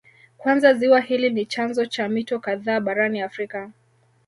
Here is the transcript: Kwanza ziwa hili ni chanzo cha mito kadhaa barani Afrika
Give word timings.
Kwanza 0.37 0.73
ziwa 0.73 1.01
hili 1.01 1.29
ni 1.29 1.45
chanzo 1.45 1.85
cha 1.85 2.09
mito 2.09 2.39
kadhaa 2.39 2.79
barani 2.79 3.21
Afrika 3.21 3.71